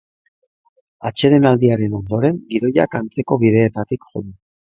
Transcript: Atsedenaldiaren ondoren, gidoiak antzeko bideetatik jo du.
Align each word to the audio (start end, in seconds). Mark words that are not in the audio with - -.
Atsedenaldiaren 1.09 1.93
ondoren, 1.99 2.41
gidoiak 2.55 2.99
antzeko 3.01 3.39
bideetatik 3.43 4.09
jo 4.15 4.27
du. 4.27 4.35